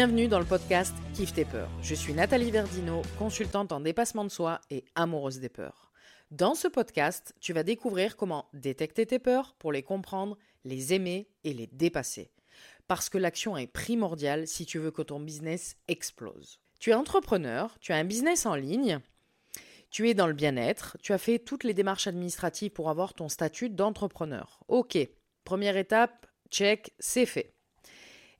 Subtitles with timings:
[0.00, 1.68] Bienvenue dans le podcast Kiffe tes peurs.
[1.82, 5.92] Je suis Nathalie Verdino, consultante en dépassement de soi et amoureuse des peurs.
[6.30, 11.28] Dans ce podcast, tu vas découvrir comment détecter tes peurs pour les comprendre, les aimer
[11.44, 12.30] et les dépasser.
[12.88, 16.60] Parce que l'action est primordiale si tu veux que ton business explose.
[16.78, 19.00] Tu es entrepreneur, tu as un business en ligne,
[19.90, 23.28] tu es dans le bien-être, tu as fait toutes les démarches administratives pour avoir ton
[23.28, 24.60] statut d'entrepreneur.
[24.66, 24.96] Ok,
[25.44, 27.52] première étape, check, c'est fait.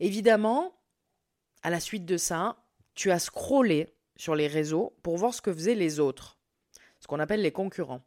[0.03, 0.73] Évidemment,
[1.63, 2.57] à la suite de ça,
[2.95, 6.39] tu as scrollé sur les réseaux pour voir ce que faisaient les autres,
[7.01, 8.03] ce qu'on appelle les concurrents.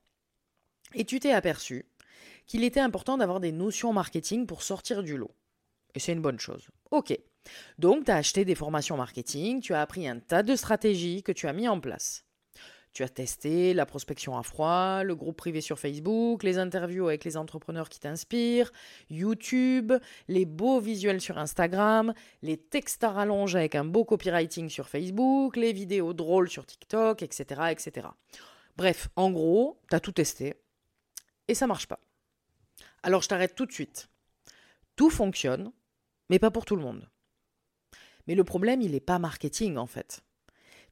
[0.94, 1.86] Et tu t'es aperçu
[2.46, 5.34] qu'il était important d'avoir des notions marketing pour sortir du lot.
[5.96, 6.68] Et c'est une bonne chose.
[6.92, 7.18] Ok.
[7.78, 11.32] Donc, tu as acheté des formations marketing, tu as appris un tas de stratégies que
[11.32, 12.26] tu as mis en place.
[12.94, 17.26] Tu as testé la prospection à froid, le groupe privé sur Facebook, les interviews avec
[17.26, 18.72] les entrepreneurs qui t'inspirent,
[19.10, 19.94] YouTube,
[20.28, 25.56] les beaux visuels sur Instagram, les textes à rallonge avec un beau copywriting sur Facebook,
[25.56, 27.62] les vidéos drôles sur TikTok, etc.
[27.72, 28.10] etc.
[28.78, 30.54] Bref, en gros, tu as tout testé
[31.48, 32.00] et ça marche pas.
[33.02, 34.08] Alors je t'arrête tout de suite.
[34.96, 35.72] Tout fonctionne,
[36.30, 37.10] mais pas pour tout le monde.
[38.28, 40.24] Mais le problème, il n'est pas marketing en fait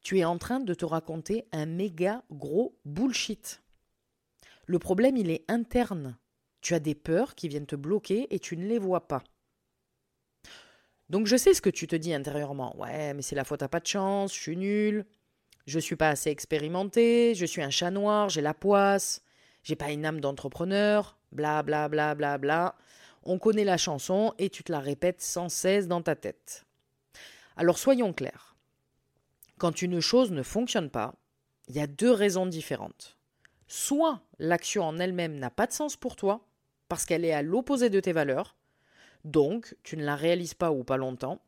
[0.01, 3.61] tu es en train de te raconter un méga gros bullshit.
[4.65, 6.17] Le problème, il est interne.
[6.61, 9.23] Tu as des peurs qui viennent te bloquer et tu ne les vois pas.
[11.09, 12.75] Donc je sais ce que tu te dis intérieurement.
[12.79, 15.05] Ouais, mais c'est la faute à pas de chance, je suis nul,
[15.65, 19.21] je suis pas assez expérimenté, je suis un chat noir, j'ai la poisse,
[19.61, 22.75] j'ai pas une âme d'entrepreneur, bla bla bla bla bla.
[23.23, 26.65] On connaît la chanson et tu te la répètes sans cesse dans ta tête.
[27.57, 28.50] Alors soyons clairs.
[29.61, 31.13] Quand une chose ne fonctionne pas,
[31.67, 33.19] il y a deux raisons différentes.
[33.67, 36.47] Soit l'action en elle-même n'a pas de sens pour toi,
[36.87, 38.55] parce qu'elle est à l'opposé de tes valeurs,
[39.23, 41.43] donc tu ne la réalises pas ou pas longtemps,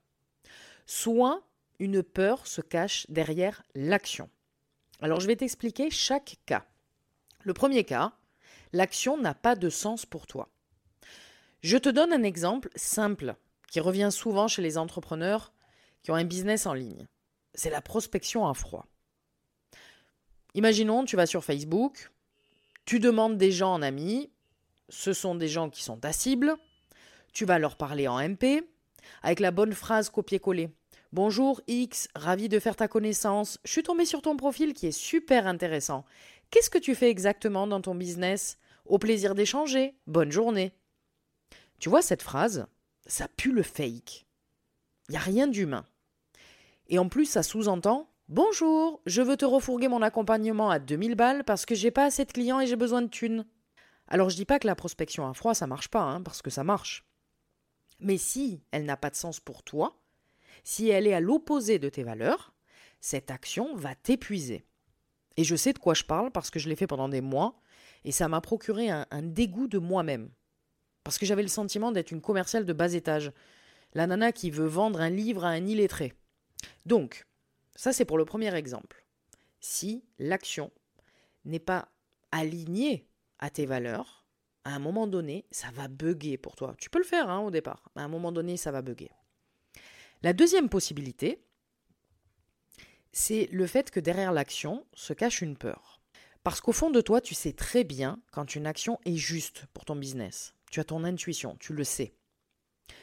[0.85, 1.41] soit
[1.79, 4.29] une peur se cache derrière l'action.
[5.01, 6.67] Alors je vais t'expliquer chaque cas.
[7.41, 8.13] Le premier cas,
[8.73, 10.49] l'action n'a pas de sens pour toi.
[11.63, 13.33] Je te donne un exemple simple
[13.71, 15.51] qui revient souvent chez les entrepreneurs
[16.03, 17.07] qui ont un business en ligne
[17.53, 18.87] c'est la prospection à froid.
[20.55, 22.11] Imaginons, tu vas sur Facebook,
[22.85, 24.31] tu demandes des gens en ami,
[24.89, 26.55] ce sont des gens qui sont ta cible,
[27.33, 28.63] tu vas leur parler en MP,
[29.21, 30.69] avec la bonne phrase copier-coller.
[31.11, 33.59] Bonjour X, ravi de faire ta connaissance.
[33.63, 36.05] Je suis tombé sur ton profil qui est super intéressant.
[36.49, 38.57] Qu'est-ce que tu fais exactement dans ton business?
[38.85, 39.95] Au plaisir d'échanger.
[40.07, 40.73] Bonne journée.
[41.79, 42.65] Tu vois cette phrase?
[43.05, 44.25] Ça pue le fake.
[45.07, 45.85] Il n'y a rien d'humain.
[46.93, 51.43] Et en plus, ça sous-entend Bonjour, je veux te refourguer mon accompagnement à 2000 balles
[51.43, 53.47] parce que j'ai pas assez de clients et j'ai besoin de thunes.
[54.07, 56.51] Alors je dis pas que la prospection à froid ça marche pas, hein, parce que
[56.51, 57.03] ça marche.
[57.99, 60.03] Mais si elle n'a pas de sens pour toi,
[60.63, 62.53] si elle est à l'opposé de tes valeurs,
[63.01, 64.63] cette action va t'épuiser.
[65.35, 67.59] Et je sais de quoi je parle parce que je l'ai fait pendant des mois
[68.03, 70.29] et ça m'a procuré un, un dégoût de moi-même.
[71.03, 73.31] Parce que j'avais le sentiment d'être une commerciale de bas étage.
[73.95, 76.13] La nana qui veut vendre un livre à un illettré.
[76.85, 77.25] Donc,
[77.75, 79.05] ça c'est pour le premier exemple.
[79.59, 80.71] Si l'action
[81.45, 81.89] n'est pas
[82.31, 83.07] alignée
[83.39, 84.25] à tes valeurs,
[84.65, 86.75] à un moment donné, ça va bugger pour toi.
[86.77, 89.11] Tu peux le faire hein, au départ, à un moment donné, ça va bugger.
[90.21, 91.43] La deuxième possibilité,
[93.11, 96.01] c'est le fait que derrière l'action se cache une peur.
[96.43, 99.85] Parce qu'au fond de toi, tu sais très bien quand une action est juste pour
[99.85, 100.55] ton business.
[100.71, 102.15] Tu as ton intuition, tu le sais.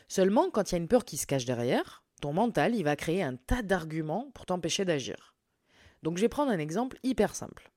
[0.08, 2.96] Seulement, quand il y a une peur qui se cache derrière, ton mental, il va
[2.96, 5.34] créer un tas d'arguments pour t'empêcher d'agir.
[6.02, 7.70] Donc je vais prendre un exemple hyper simple.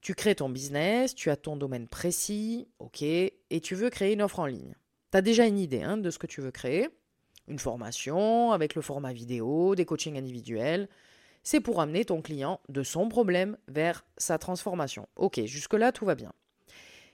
[0.00, 4.22] Tu crées ton business, tu as ton domaine précis, ok, et tu veux créer une
[4.22, 4.74] offre en ligne.
[5.12, 6.88] Tu as déjà une idée hein, de ce que tu veux créer,
[7.48, 10.88] une formation avec le format vidéo, des coachings individuels.
[11.42, 15.08] C'est pour amener ton client de son problème vers sa transformation.
[15.16, 16.32] Ok, jusque-là, tout va bien.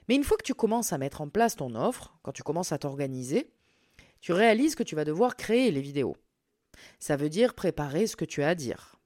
[0.09, 2.73] Mais une fois que tu commences à mettre en place ton offre, quand tu commences
[2.73, 3.53] à t'organiser,
[4.21, 6.17] tu réalises que tu vas devoir créer les vidéos.
[6.99, 8.97] Ça veut dire préparer ce que tu as à dire.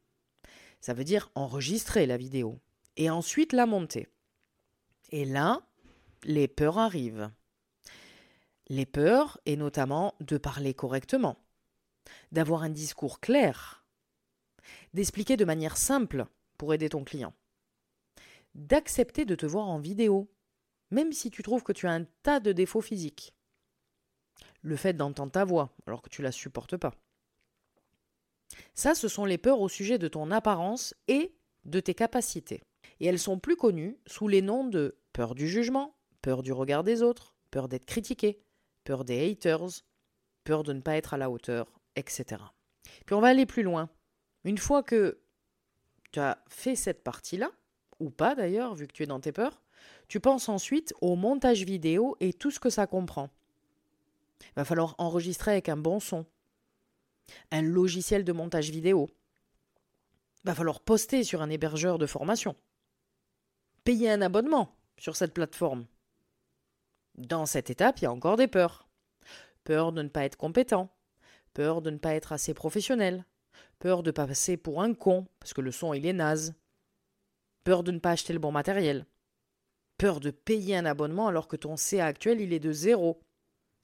[0.80, 2.60] Ça veut dire enregistrer la vidéo
[2.96, 4.08] et ensuite la monter.
[5.10, 5.66] Et là,
[6.24, 7.30] les peurs arrivent.
[8.68, 11.38] Les peurs, et notamment de parler correctement,
[12.32, 13.84] d'avoir un discours clair,
[14.94, 16.26] d'expliquer de manière simple
[16.56, 17.34] pour aider ton client,
[18.54, 20.30] d'accepter de te voir en vidéo,
[20.90, 23.34] même si tu trouves que tu as un tas de défauts physiques
[24.64, 26.94] le fait d'entendre ta voix, alors que tu la supportes pas.
[28.74, 31.34] Ça, ce sont les peurs au sujet de ton apparence et
[31.64, 32.62] de tes capacités.
[32.98, 36.82] Et elles sont plus connues sous les noms de peur du jugement, peur du regard
[36.82, 38.42] des autres, peur d'être critiqué,
[38.84, 39.82] peur des haters,
[40.44, 42.42] peur de ne pas être à la hauteur, etc.
[43.04, 43.90] Puis on va aller plus loin.
[44.44, 45.20] Une fois que
[46.12, 47.50] tu as fait cette partie-là,
[48.00, 49.62] ou pas d'ailleurs, vu que tu es dans tes peurs,
[50.08, 53.30] tu penses ensuite au montage vidéo et tout ce que ça comprend.
[54.56, 56.26] Va falloir enregistrer avec un bon son,
[57.50, 59.08] un logiciel de montage vidéo.
[60.44, 62.54] Va falloir poster sur un hébergeur de formation.
[63.82, 65.86] Payer un abonnement sur cette plateforme.
[67.16, 68.88] Dans cette étape, il y a encore des peurs.
[69.64, 70.90] Peur de ne pas être compétent,
[71.54, 73.24] peur de ne pas être assez professionnel,
[73.78, 76.54] peur de passer pour un con parce que le son il est naze,
[77.62, 79.06] peur de ne pas acheter le bon matériel,
[79.96, 83.20] peur de payer un abonnement alors que ton CA actuel il est de zéro.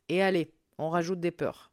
[0.08, 1.72] Et allez, on rajoute des peurs.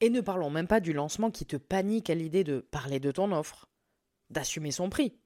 [0.00, 3.10] Et ne parlons même pas du lancement qui te panique à l'idée de parler de
[3.10, 3.68] ton offre,
[4.30, 5.18] d'assumer son prix,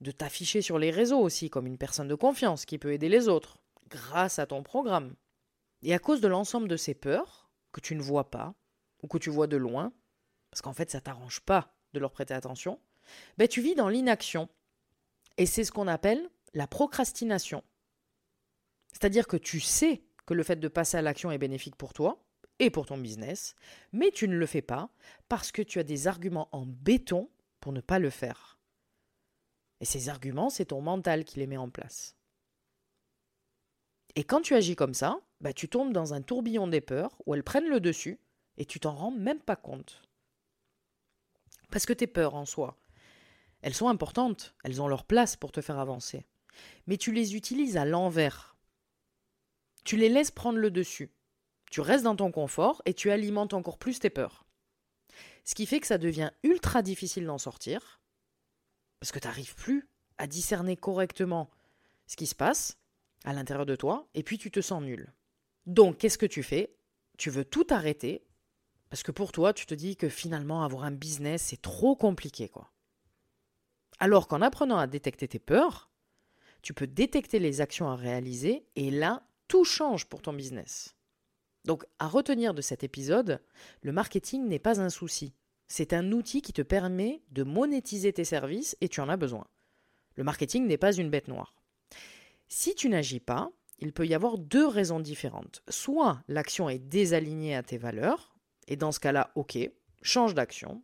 [0.00, 3.28] de t'afficher sur les réseaux aussi comme une personne de confiance qui peut aider les
[3.28, 3.58] autres
[3.88, 5.14] grâce à ton programme.
[5.82, 8.54] Et à cause de l'ensemble de ces peurs, que tu ne vois pas,
[9.02, 9.92] ou que tu vois de loin,
[10.50, 12.80] parce qu'en fait ça t'arrange pas de leur prêter attention,
[13.36, 14.48] ben tu vis dans l'inaction.
[15.36, 17.62] Et c'est ce qu'on appelle la procrastination.
[18.92, 22.24] C'est-à-dire que tu sais que le fait de passer à l'action est bénéfique pour toi
[22.58, 23.54] et pour ton business,
[23.92, 24.90] mais tu ne le fais pas
[25.28, 27.28] parce que tu as des arguments en béton
[27.60, 28.58] pour ne pas le faire.
[29.80, 32.16] Et ces arguments, c'est ton mental qui les met en place.
[34.14, 37.34] Et quand tu agis comme ça, bah, tu tombes dans un tourbillon des peurs où
[37.34, 38.20] elles prennent le dessus
[38.56, 40.02] et tu t'en rends même pas compte.
[41.70, 42.78] Parce que tes peurs en soi,
[43.62, 46.24] elles sont importantes, elles ont leur place pour te faire avancer.
[46.86, 48.53] Mais tu les utilises à l'envers.
[49.84, 51.12] Tu les laisses prendre le dessus.
[51.70, 54.46] Tu restes dans ton confort et tu alimentes encore plus tes peurs.
[55.44, 58.00] Ce qui fait que ça devient ultra difficile d'en sortir,
[58.98, 61.50] parce que tu n'arrives plus à discerner correctement
[62.06, 62.78] ce qui se passe
[63.24, 65.12] à l'intérieur de toi, et puis tu te sens nul.
[65.66, 66.74] Donc, qu'est-ce que tu fais?
[67.18, 68.26] Tu veux tout arrêter,
[68.88, 72.48] parce que pour toi, tu te dis que finalement, avoir un business, c'est trop compliqué,
[72.48, 72.70] quoi.
[73.98, 75.90] Alors qu'en apprenant à détecter tes peurs,
[76.62, 80.94] tu peux détecter les actions à réaliser, et là, tout change pour ton business.
[81.64, 83.40] Donc, à retenir de cet épisode,
[83.82, 85.34] le marketing n'est pas un souci.
[85.66, 89.46] C'est un outil qui te permet de monétiser tes services et tu en as besoin.
[90.16, 91.54] Le marketing n'est pas une bête noire.
[92.48, 95.62] Si tu n'agis pas, il peut y avoir deux raisons différentes.
[95.68, 98.36] Soit l'action est désalignée à tes valeurs,
[98.68, 99.58] et dans ce cas-là, ok,
[100.02, 100.82] change d'action.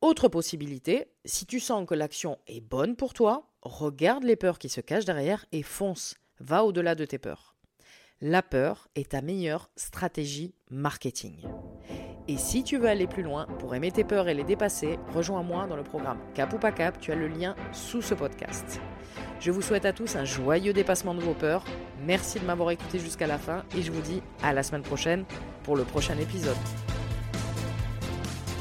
[0.00, 4.68] Autre possibilité, si tu sens que l'action est bonne pour toi, regarde les peurs qui
[4.68, 7.51] se cachent derrière et fonce, va au-delà de tes peurs.
[8.24, 11.34] La peur est ta meilleure stratégie marketing.
[12.28, 15.66] Et si tu veux aller plus loin pour aimer tes peurs et les dépasser, rejoins-moi
[15.66, 18.80] dans le programme Cap ou pas Cap, tu as le lien sous ce podcast.
[19.40, 21.64] Je vous souhaite à tous un joyeux dépassement de vos peurs.
[22.06, 25.24] Merci de m'avoir écouté jusqu'à la fin et je vous dis à la semaine prochaine
[25.64, 26.54] pour le prochain épisode.